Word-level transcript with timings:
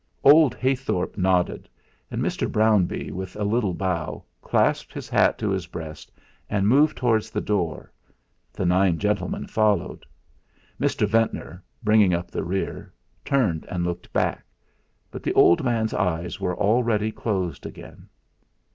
Old 0.23 0.55
Heythorp 0.55 1.15
nodded, 1.15 1.69
and 2.09 2.23
Mr. 2.23 2.51
Brownbee, 2.51 3.11
with 3.11 3.35
a 3.35 3.43
little 3.43 3.75
bow, 3.75 4.23
clasped 4.41 4.93
his 4.93 5.07
hat 5.07 5.37
to 5.37 5.51
his 5.51 5.67
breast 5.67 6.11
and 6.49 6.67
moved 6.67 6.97
towards 6.97 7.29
the 7.29 7.39
door. 7.39 7.91
The 8.51 8.65
nine 8.65 8.97
gentlemen 8.97 9.45
followed. 9.45 10.03
Mr. 10.79 11.05
Ventnor, 11.07 11.63
bringing 11.83 12.15
up 12.15 12.31
the 12.31 12.43
rear, 12.43 12.91
turned 13.23 13.67
and 13.69 13.83
looked 13.85 14.11
back. 14.11 14.43
But 15.11 15.21
the 15.21 15.33
old 15.35 15.63
man's 15.63 15.93
eyes 15.93 16.39
were 16.39 16.57
already 16.57 17.11
closed 17.11 17.67
again. 17.67 18.09